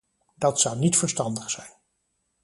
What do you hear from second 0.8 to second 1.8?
verstandig zijn.